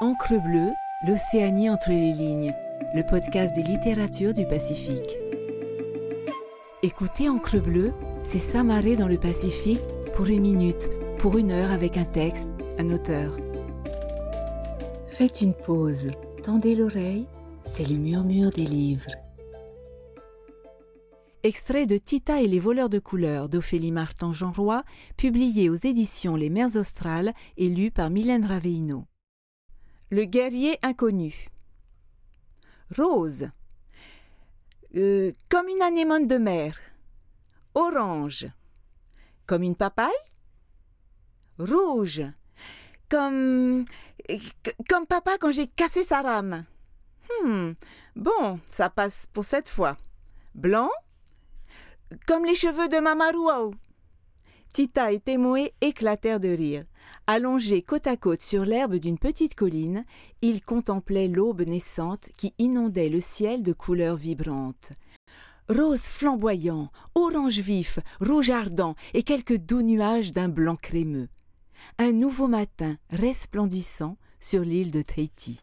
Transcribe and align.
Encre 0.00 0.42
bleue, 0.42 0.72
l'Océanie 1.06 1.70
entre 1.70 1.90
les 1.90 2.12
lignes, 2.12 2.52
le 2.96 3.04
podcast 3.04 3.54
des 3.54 3.62
littératures 3.62 4.34
du 4.34 4.44
Pacifique. 4.44 5.16
Écoutez 6.82 7.28
Encre 7.28 7.62
bleue, 7.62 7.92
c'est 8.24 8.40
s'amarrer 8.40 8.96
dans 8.96 9.06
le 9.06 9.18
Pacifique 9.18 9.84
pour 10.16 10.26
une 10.26 10.40
minute, 10.40 10.90
pour 11.18 11.38
une 11.38 11.52
heure 11.52 11.70
avec 11.70 11.96
un 11.96 12.04
texte, 12.04 12.48
un 12.76 12.90
auteur. 12.90 13.36
Faites 15.06 15.40
une 15.42 15.54
pause, 15.54 16.08
tendez 16.42 16.74
l'oreille, 16.74 17.28
c'est 17.62 17.88
le 17.88 17.94
murmure 17.94 18.50
des 18.50 18.66
livres. 18.66 19.12
Extrait 21.44 21.86
de 21.86 21.98
Tita 21.98 22.42
et 22.42 22.48
les 22.48 22.58
voleurs 22.58 22.90
de 22.90 22.98
couleurs 22.98 23.48
d'Ophélie 23.48 23.92
Martin-Jean 23.92 24.50
Roy, 24.50 24.82
publié 25.16 25.70
aux 25.70 25.76
éditions 25.76 26.34
Les 26.34 26.50
Mers 26.50 26.74
Australes 26.74 27.32
et 27.56 27.68
lu 27.68 27.92
par 27.92 28.10
Mylène 28.10 28.44
Raveino. 28.44 29.04
Le 30.10 30.24
guerrier 30.24 30.78
inconnu. 30.82 31.48
Rose. 32.96 33.48
Euh, 34.96 35.32
comme 35.48 35.68
une 35.68 35.82
anémone 35.82 36.26
de 36.26 36.36
mer. 36.36 36.78
Orange. 37.74 38.46
Comme 39.46 39.62
une 39.62 39.76
papaye. 39.76 40.12
Rouge. 41.58 42.22
Comme. 43.08 43.84
Comme 44.88 45.06
papa 45.06 45.38
quand 45.38 45.50
j'ai 45.50 45.66
cassé 45.66 46.04
sa 46.04 46.22
rame. 46.22 46.64
Hmm. 47.42 47.72
Bon, 48.16 48.60
ça 48.68 48.90
passe 48.90 49.26
pour 49.26 49.44
cette 49.44 49.68
fois. 49.68 49.96
Blanc. 50.54 50.90
Comme 52.26 52.44
les 52.44 52.54
cheveux 52.54 52.88
de 52.88 52.98
Mamaruao. 52.98 53.74
Tita 54.74 55.12
et 55.12 55.20
Temoé 55.20 55.72
éclatèrent 55.80 56.40
de 56.40 56.48
rire. 56.48 56.82
Allongés 57.28 57.82
côte 57.82 58.08
à 58.08 58.16
côte 58.16 58.42
sur 58.42 58.64
l'herbe 58.64 58.96
d'une 58.96 59.20
petite 59.20 59.54
colline, 59.54 60.04
ils 60.42 60.64
contemplaient 60.64 61.28
l'aube 61.28 61.62
naissante 61.62 62.30
qui 62.36 62.54
inondait 62.58 63.08
le 63.08 63.20
ciel 63.20 63.62
de 63.62 63.72
couleurs 63.72 64.16
vibrantes. 64.16 64.90
Rose 65.68 66.06
flamboyant, 66.06 66.90
orange 67.14 67.60
vif, 67.60 68.00
rouge 68.20 68.50
ardent 68.50 68.96
et 69.12 69.22
quelques 69.22 69.58
doux 69.58 69.82
nuages 69.82 70.32
d'un 70.32 70.48
blanc 70.48 70.74
crémeux. 70.74 71.28
Un 71.98 72.10
nouveau 72.10 72.48
matin 72.48 72.96
resplendissant 73.10 74.16
sur 74.40 74.62
l'île 74.62 74.90
de 74.90 75.02
Tahiti. 75.02 75.60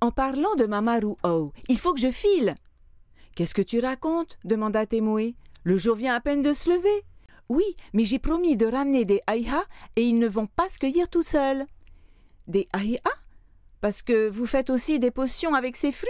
En 0.00 0.10
parlant 0.10 0.56
de 0.56 0.66
Mamaru 0.66 1.14
O, 1.22 1.52
il 1.68 1.78
faut 1.78 1.94
que 1.94 2.00
je 2.00 2.10
file. 2.10 2.56
Qu'est-ce 3.36 3.54
que 3.54 3.62
tu 3.62 3.78
racontes? 3.78 4.36
demanda 4.42 4.84
Temoé. 4.84 5.36
Le 5.62 5.76
jour 5.76 5.94
vient 5.94 6.16
à 6.16 6.20
peine 6.20 6.42
de 6.42 6.54
se 6.54 6.70
lever. 6.70 7.04
Oui, 7.50 7.74
mais 7.92 8.04
j'ai 8.04 8.20
promis 8.20 8.56
de 8.56 8.64
ramener 8.64 9.04
des 9.04 9.22
aïha 9.26 9.64
et 9.96 10.04
ils 10.04 10.20
ne 10.20 10.28
vont 10.28 10.46
pas 10.46 10.68
se 10.68 10.78
cueillir 10.78 11.08
tout 11.08 11.24
seuls. 11.24 11.66
Des 12.46 12.68
aïha 12.72 13.00
Parce 13.80 14.02
que 14.02 14.28
vous 14.28 14.46
faites 14.46 14.70
aussi 14.70 15.00
des 15.00 15.10
potions 15.10 15.54
avec 15.54 15.76
ces 15.76 15.90
fruits? 15.90 16.08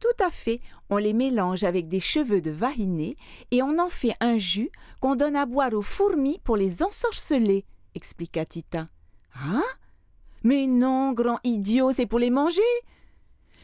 Tout 0.00 0.24
à 0.24 0.28
fait, 0.28 0.60
on 0.90 0.96
les 0.96 1.12
mélange 1.12 1.62
avec 1.62 1.88
des 1.88 2.00
cheveux 2.00 2.40
de 2.40 2.50
vahiné 2.50 3.16
et 3.52 3.62
on 3.62 3.78
en 3.78 3.88
fait 3.88 4.14
un 4.20 4.38
jus 4.38 4.70
qu'on 5.00 5.14
donne 5.14 5.36
à 5.36 5.46
boire 5.46 5.72
aux 5.72 5.82
fourmis 5.82 6.40
pour 6.42 6.56
les 6.56 6.82
ensorceler, 6.82 7.64
expliqua 7.94 8.44
Tita. 8.44 8.86
Hein 9.36 9.62
Mais 10.42 10.66
non, 10.66 11.12
grand 11.12 11.38
idiot, 11.44 11.92
c'est 11.92 12.06
pour 12.06 12.18
les 12.18 12.30
manger 12.30 12.62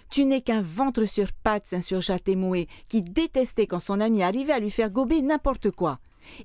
tu 0.09 0.27
n'es 0.27 0.43
qu'un 0.43 0.61
ventre 0.61 1.07
sur 1.07 1.33
pattes, 1.33 1.67
s'insurgea 1.67 2.19
Témoé, 2.19 2.69
qui 2.87 3.01
détestait 3.01 3.67
quand 3.67 3.81
son 3.81 3.99
ami 3.99 4.23
arrivait 4.23 4.53
à 4.53 4.59
lui 4.59 4.71
faire 4.71 4.91
gober 4.91 5.23
n'importe 5.23 5.71
quoi. 5.71 6.01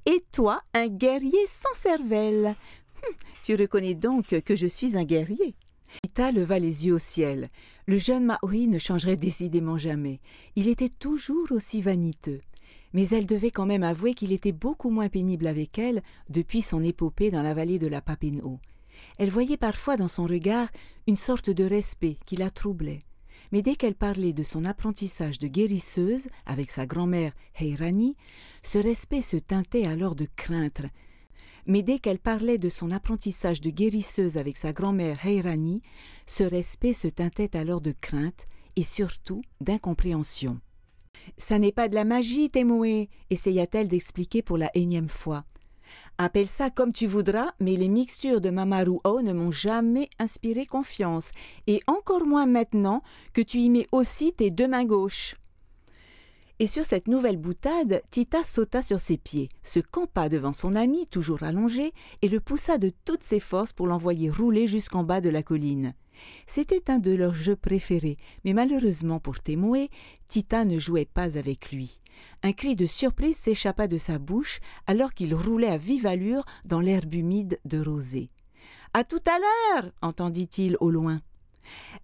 Et 0.05 0.23
toi, 0.31 0.61
un 0.73 0.87
guerrier 0.87 1.45
sans 1.47 1.73
cervelle. 1.73 2.55
Hum, 3.03 3.13
tu 3.43 3.55
reconnais 3.55 3.95
donc 3.95 4.39
que 4.41 4.55
je 4.55 4.67
suis 4.67 4.97
un 4.97 5.03
guerrier. 5.03 5.55
Ita 6.03 6.31
leva 6.31 6.59
les 6.59 6.85
yeux 6.85 6.95
au 6.95 6.99
ciel. 6.99 7.49
Le 7.85 7.97
jeune 7.97 8.25
Maori 8.25 8.67
ne 8.67 8.77
changerait 8.79 9.17
décidément 9.17 9.77
jamais. 9.77 10.19
Il 10.55 10.67
était 10.67 10.89
toujours 10.89 11.51
aussi 11.51 11.81
vaniteux. 11.81 12.41
Mais 12.93 13.07
elle 13.09 13.25
devait 13.25 13.51
quand 13.51 13.65
même 13.65 13.83
avouer 13.83 14.13
qu'il 14.13 14.31
était 14.31 14.51
beaucoup 14.51 14.89
moins 14.89 15.09
pénible 15.09 15.47
avec 15.47 15.77
elle 15.77 16.01
depuis 16.29 16.61
son 16.61 16.83
épopée 16.83 17.31
dans 17.31 17.41
la 17.41 17.53
vallée 17.53 17.79
de 17.79 17.87
la 17.87 18.01
Papineau. 18.01 18.59
Elle 19.17 19.29
voyait 19.29 19.57
parfois 19.57 19.95
dans 19.95 20.07
son 20.07 20.25
regard 20.25 20.69
une 21.05 21.15
sorte 21.15 21.49
de 21.49 21.63
respect 21.63 22.17
qui 22.25 22.35
la 22.35 22.49
troublait 22.49 23.03
mais 23.51 23.61
dès 23.61 23.75
qu'elle 23.75 23.95
parlait 23.95 24.33
de 24.33 24.43
son 24.43 24.65
apprentissage 24.65 25.39
de 25.39 25.47
guérisseuse 25.47 26.29
avec 26.45 26.69
sa 26.69 26.85
grand-mère 26.85 27.33
Heirani, 27.59 28.15
ce 28.63 28.77
respect 28.77 29.21
se 29.21 29.37
teintait 29.37 29.85
alors 29.85 30.15
de 30.15 30.27
crainte. 30.35 30.81
Mais 31.65 31.83
dès 31.83 31.99
qu'elle 31.99 32.19
parlait 32.19 32.57
de 32.57 32.69
son 32.69 32.91
apprentissage 32.91 33.61
de 33.61 33.69
guérisseuse 33.69 34.37
avec 34.37 34.57
sa 34.57 34.71
grand-mère 34.73 35.25
Heirani, 35.25 35.81
ce 36.25 36.43
respect 36.43 36.93
se 36.93 37.07
teintait 37.07 37.57
alors 37.57 37.81
de 37.81 37.93
crainte 37.99 38.47
et 38.75 38.83
surtout 38.83 39.41
d'incompréhension. 39.59 40.59
Ça 41.37 41.59
n'est 41.59 41.71
pas 41.71 41.89
de 41.89 41.95
la 41.95 42.05
magie, 42.05 42.49
Temoé, 42.49 43.09
essaya-t-elle 43.29 43.89
d'expliquer 43.89 44.41
pour 44.41 44.57
la 44.57 44.71
énième 44.75 45.09
fois. 45.09 45.45
Appelle 46.17 46.47
ça 46.47 46.69
comme 46.69 46.93
tu 46.93 47.07
voudras, 47.07 47.51
mais 47.59 47.75
les 47.75 47.87
mixtures 47.87 48.41
de 48.41 48.49
Mamaru 48.49 48.99
O 49.03 49.21
ne 49.21 49.33
m'ont 49.33 49.51
jamais 49.51 50.09
inspiré 50.19 50.65
confiance, 50.65 51.31
et 51.67 51.81
encore 51.87 52.25
moins 52.25 52.45
maintenant 52.45 53.01
que 53.33 53.41
tu 53.41 53.59
y 53.59 53.69
mets 53.69 53.87
aussi 53.91 54.33
tes 54.33 54.49
deux 54.49 54.67
mains 54.67 54.85
gauches. 54.85 55.35
Et 56.59 56.65
sur 56.65 56.85
cette 56.85 57.07
nouvelle 57.07 57.37
boutade, 57.37 58.01
Tita 58.09 58.43
sauta 58.43 58.81
sur 58.81 58.99
ses 58.99 59.17
pieds, 59.17 59.49
se 59.61 59.79
campa 59.79 60.27
devant 60.27 60.53
son 60.53 60.73
ami, 60.73 61.07
toujours 61.07 61.43
allongé, 61.43 61.93
et 62.23 62.29
le 62.29 62.39
poussa 62.39 62.79
de 62.79 62.89
toutes 63.05 63.21
ses 63.21 63.39
forces 63.39 63.73
pour 63.73 63.85
l'envoyer 63.85 64.31
rouler 64.31 64.65
jusqu'en 64.65 65.03
bas 65.03 65.21
de 65.21 65.29
la 65.29 65.43
colline. 65.43 65.93
C'était 66.47 66.89
un 66.89 66.97
de 66.97 67.11
leurs 67.11 67.35
jeux 67.35 67.55
préférés, 67.55 68.17
mais 68.43 68.53
malheureusement 68.53 69.19
pour 69.19 69.39
Temoé, 69.39 69.91
Tita 70.27 70.65
ne 70.65 70.79
jouait 70.79 71.05
pas 71.05 71.37
avec 71.37 71.71
lui. 71.71 71.99
Un 72.43 72.53
cri 72.53 72.75
de 72.75 72.85
surprise 72.85 73.37
s'échappa 73.37 73.87
de 73.87 73.97
sa 73.97 74.19
bouche 74.19 74.59
alors 74.85 75.13
qu'il 75.13 75.33
roulait 75.33 75.67
à 75.67 75.77
vive 75.77 76.05
allure 76.05 76.45
dans 76.65 76.79
l'herbe 76.79 77.13
humide 77.13 77.59
de 77.65 77.79
rosée. 77.79 78.29
À 78.93 79.03
tout 79.03 79.21
à 79.25 79.39
l'heure 79.39 79.91
entendit-il 80.01 80.77
au 80.79 80.91
loin. 80.91 81.21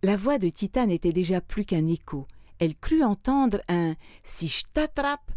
La 0.01 0.15
voix 0.15 0.37
de 0.37 0.49
Tita 0.49 0.85
n'était 0.85 1.13
déjà 1.13 1.41
plus 1.41 1.65
qu'un 1.65 1.87
écho. 1.87 2.27
Elle 2.59 2.75
crut 2.75 3.03
entendre 3.03 3.61
un 3.67 3.95
Si 4.23 4.47
je 4.47 4.63
t'attrape 4.73 5.31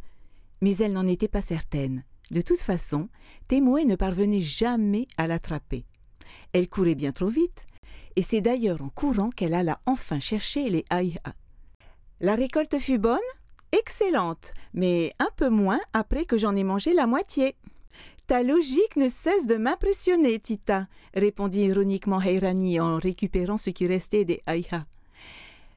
mais 0.61 0.77
elle 0.79 0.93
n'en 0.93 1.07
était 1.07 1.29
pas 1.29 1.43
certaine. 1.43 2.05
De 2.31 2.41
toute 2.41 2.59
façon, 2.59 3.09
Temoé 3.49 3.85
ne 3.85 3.97
parvenait 3.97 4.41
jamais 4.41 5.07
à 5.17 5.27
l'attraper. 5.27 5.85
Elle 6.53 6.69
courait 6.69 6.95
bien 6.95 7.13
trop 7.13 7.29
vite, 7.29 7.67
et 8.17 8.23
c'est 8.23 8.41
d'ailleurs 8.41 8.83
en 8.83 8.89
courant 8.89 9.31
qu'elle 9.31 9.55
alla 9.55 9.81
enfin 9.87 10.19
chercher 10.19 10.69
les 10.69 10.85
aïha. 10.91 11.35
La 12.21 12.35
récolte 12.35 12.79
fut 12.79 12.99
bonne? 12.99 13.19
Excellente, 13.73 14.53
mais 14.75 15.13
un 15.19 15.29
peu 15.37 15.49
moins 15.49 15.81
après 15.93 16.25
que 16.25 16.39
j'en 16.39 16.57
ai 16.57 16.65
mangé 16.65 16.93
la 16.93 17.07
moitié. 17.07 17.57
Ta 18.27 18.43
logique 18.43 18.97
ne 18.97 19.09
cesse 19.09 19.47
de 19.47 19.57
m'impressionner, 19.57 20.39
Tita, 20.41 20.89
répondit 21.15 21.67
ironiquement 21.67 22.21
Heirani 22.21 22.81
en 22.81 22.99
récupérant 22.99 23.57
ce 23.57 23.71
qui 23.71 23.87
restait 23.87 24.25
des 24.25 24.43
aïha. 24.47 24.87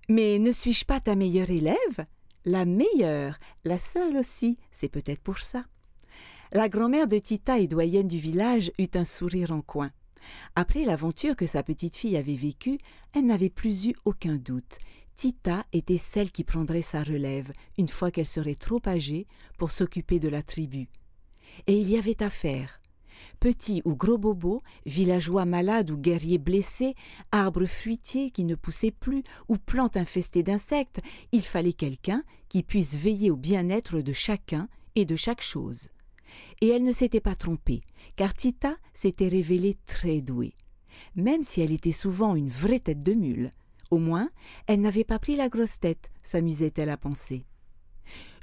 Mais 0.08 0.40
ne 0.40 0.52
suis-je 0.52 0.86
pas 0.86 1.00
ta 1.00 1.16
meilleure 1.16 1.52
élève? 1.52 2.06
La 2.46 2.66
meilleure, 2.66 3.38
la 3.64 3.78
seule 3.78 4.18
aussi, 4.18 4.58
c'est 4.72 4.90
peut-être 4.90 5.22
pour 5.22 5.40
ça. 5.40 5.64
La 6.52 6.70
grand-mère 6.70 7.08
de 7.08 7.20
Tita 7.20 7.60
et 7.60 7.68
doyenne 7.68 8.08
du 8.08 8.18
village 8.18 8.72
eut 8.80 8.90
un 8.96 9.04
sourire 9.04 9.52
en 9.52 9.62
coin. 9.62 9.92
Après 10.56 10.84
l'aventure 10.84 11.36
que 11.36 11.46
sa 11.46 11.62
petite 11.62 11.96
fille 11.96 12.18
avait 12.18 12.36
vécue, 12.36 12.80
elle 13.14 13.26
n'avait 13.26 13.52
plus 13.52 13.88
eu 13.88 13.94
aucun 14.06 14.38
doute. 14.38 14.80
Tita 15.20 15.66
était 15.74 15.98
celle 15.98 16.32
qui 16.32 16.46
prendrait 16.46 16.82
sa 16.82 17.04
relève 17.04 17.52
une 17.78 17.90
fois 17.90 18.10
qu'elle 18.10 18.26
serait 18.26 18.56
trop 18.56 18.80
âgée 18.88 19.28
pour 19.58 19.70
s'occuper 19.70 20.18
de 20.18 20.30
la 20.30 20.42
tribu. 20.42 20.88
Et 21.68 21.78
il 21.78 21.90
y 21.90 21.98
avait 21.98 22.24
à 22.24 22.30
faire. 22.30 22.80
Petit 23.42 23.82
ou 23.84 23.98
gros 23.98 24.18
bobo, 24.18 24.62
villageois 24.86 25.44
malade 25.44 25.92
ou 25.92 25.98
guerrier 25.98 26.38
blessé, 26.38 26.96
arbre 27.34 27.66
fruitier 27.66 28.30
qui 28.30 28.46
ne 28.46 28.56
poussait 28.56 28.92
plus 28.92 29.24
ou 29.50 29.58
plante 29.58 29.98
infestée 29.98 30.42
d'insectes, 30.42 31.02
il 31.34 31.42
fallait 31.42 31.74
quelqu'un 31.74 32.24
qui 32.48 32.64
puisse 32.64 32.96
veiller 32.96 33.30
au 33.30 33.36
bien-être 33.36 34.00
de 34.00 34.14
chacun 34.14 34.70
et 34.96 35.04
de 35.04 35.18
chaque 35.18 35.42
chose. 35.42 35.90
Et 36.62 36.70
elle 36.70 36.86
ne 36.86 36.94
s'était 36.94 37.20
pas 37.20 37.36
trompée, 37.36 37.82
car 38.16 38.34
Tita 38.34 38.78
s'était 38.94 39.28
révélée 39.28 39.76
très 39.86 40.22
douée. 40.22 40.54
Même 41.18 41.44
si 41.44 41.60
elle 41.60 41.74
était 41.74 41.92
souvent 41.92 42.36
une 42.36 42.48
vraie 42.48 42.80
tête 42.80 43.04
de 43.04 43.12
mule, 43.12 43.52
au 43.92 43.98
moins, 43.98 44.30
elle 44.68 44.82
n'avait 44.82 45.04
pas 45.04 45.20
pris 45.20 45.36
la 45.36 45.50
grosse 45.50 45.80
tête, 45.80 46.12
s'amusait-elle 46.24 46.90
à 46.90 46.98
penser. 46.98 47.46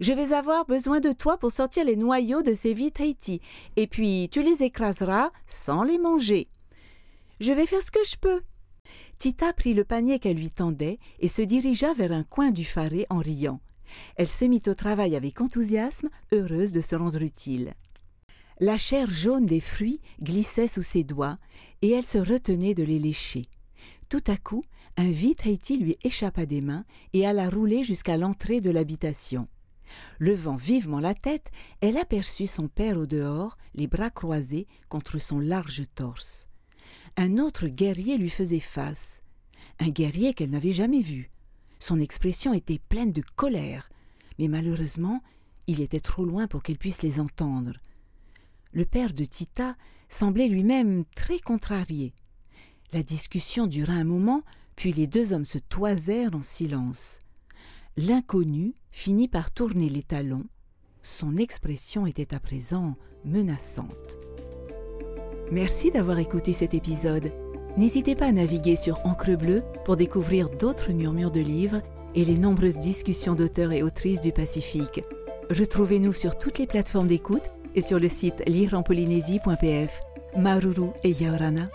Je 0.00 0.12
vais 0.12 0.32
avoir 0.32 0.66
besoin 0.66 1.00
de 1.00 1.12
toi 1.12 1.38
pour 1.38 1.52
sortir 1.52 1.84
les 1.84 1.96
noyaux 1.96 2.42
de 2.42 2.54
ces 2.54 2.74
vies 2.74 2.92
Tahiti, 2.92 3.40
et 3.76 3.86
puis 3.86 4.28
tu 4.30 4.42
les 4.42 4.62
écraseras 4.62 5.30
sans 5.46 5.82
les 5.82 5.98
manger. 5.98 6.48
Je 7.40 7.52
vais 7.52 7.66
faire 7.66 7.82
ce 7.82 7.90
que 7.90 8.04
je 8.04 8.16
peux. 8.16 8.42
Tita 9.18 9.52
prit 9.52 9.74
le 9.74 9.84
panier 9.84 10.18
qu'elle 10.18 10.36
lui 10.36 10.50
tendait 10.50 10.98
et 11.18 11.28
se 11.28 11.42
dirigea 11.42 11.92
vers 11.94 12.12
un 12.12 12.22
coin 12.22 12.50
du 12.50 12.64
faré 12.64 13.06
en 13.10 13.18
riant. 13.18 13.60
Elle 14.16 14.28
se 14.28 14.44
mit 14.44 14.62
au 14.66 14.74
travail 14.74 15.16
avec 15.16 15.40
enthousiasme, 15.40 16.08
heureuse 16.32 16.72
de 16.72 16.80
se 16.80 16.96
rendre 16.96 17.22
utile. 17.22 17.74
La 18.58 18.78
chair 18.78 19.10
jaune 19.10 19.46
des 19.46 19.60
fruits 19.60 20.00
glissait 20.20 20.66
sous 20.66 20.82
ses 20.82 21.04
doigts, 21.04 21.38
et 21.82 21.90
elle 21.90 22.04
se 22.04 22.18
retenait 22.18 22.74
de 22.74 22.84
les 22.84 22.98
lécher. 22.98 23.42
Tout 24.08 24.24
à 24.26 24.36
coup, 24.36 24.62
un 24.96 25.10
vite 25.10 25.46
Haïti 25.46 25.76
lui 25.76 25.96
échappa 26.02 26.46
des 26.46 26.60
mains 26.60 26.84
et 27.12 27.26
alla 27.26 27.48
rouler 27.48 27.84
jusqu'à 27.84 28.16
l'entrée 28.16 28.60
de 28.60 28.70
l'habitation. 28.70 29.48
Levant 30.18 30.56
vivement 30.56 31.00
la 31.00 31.14
tête, 31.14 31.50
elle 31.80 31.96
aperçut 31.96 32.46
son 32.46 32.68
père 32.68 32.98
au 32.98 33.06
dehors, 33.06 33.56
les 33.74 33.86
bras 33.86 34.10
croisés 34.10 34.66
contre 34.88 35.18
son 35.18 35.38
large 35.38 35.82
torse. 35.94 36.48
Un 37.16 37.38
autre 37.38 37.68
guerrier 37.68 38.18
lui 38.18 38.30
faisait 38.30 38.60
face, 38.60 39.22
un 39.78 39.90
guerrier 39.90 40.34
qu'elle 40.34 40.50
n'avait 40.50 40.72
jamais 40.72 41.00
vu. 41.00 41.30
Son 41.78 42.00
expression 42.00 42.52
était 42.54 42.80
pleine 42.88 43.12
de 43.12 43.22
colère, 43.36 43.90
mais 44.38 44.48
malheureusement, 44.48 45.22
il 45.66 45.80
était 45.80 46.00
trop 46.00 46.24
loin 46.24 46.46
pour 46.46 46.62
qu'elle 46.62 46.78
puisse 46.78 47.02
les 47.02 47.20
entendre. 47.20 47.72
Le 48.72 48.84
père 48.84 49.12
de 49.12 49.24
Tita 49.24 49.76
semblait 50.08 50.48
lui-même 50.48 51.04
très 51.14 51.38
contrarié. 51.38 52.14
La 52.92 53.02
discussion 53.02 53.66
dura 53.66 53.92
un 53.92 54.04
moment, 54.04 54.42
puis 54.76 54.92
les 54.92 55.06
deux 55.06 55.32
hommes 55.32 55.44
se 55.44 55.58
toisèrent 55.58 56.34
en 56.34 56.42
silence. 56.42 57.18
L'inconnu 57.96 58.74
finit 58.90 59.28
par 59.28 59.50
tourner 59.50 59.88
les 59.88 60.02
talons. 60.02 60.44
Son 61.02 61.36
expression 61.36 62.06
était 62.06 62.34
à 62.34 62.38
présent 62.38 62.94
menaçante. 63.24 64.18
Merci 65.50 65.90
d'avoir 65.90 66.18
écouté 66.18 66.52
cet 66.52 66.74
épisode. 66.74 67.32
N'hésitez 67.76 68.14
pas 68.14 68.26
à 68.26 68.32
naviguer 68.32 68.76
sur 68.76 69.04
Encre 69.06 69.36
Bleue 69.36 69.62
pour 69.84 69.96
découvrir 69.96 70.48
d'autres 70.48 70.92
murmures 70.92 71.30
de 71.30 71.40
livres 71.40 71.82
et 72.14 72.24
les 72.24 72.38
nombreuses 72.38 72.78
discussions 72.78 73.34
d'auteurs 73.34 73.72
et 73.72 73.82
autrices 73.82 74.20
du 74.20 74.32
Pacifique. 74.32 75.02
Retrouvez-nous 75.50 76.12
sur 76.12 76.36
toutes 76.38 76.58
les 76.58 76.66
plateformes 76.66 77.06
d'écoute 77.06 77.50
et 77.74 77.82
sur 77.82 78.00
le 78.00 78.08
site 78.08 78.42
lireenpolynésie.pf. 78.46 80.00
Maruru 80.36 80.90
et 81.04 81.12
Yaorana. 81.12 81.66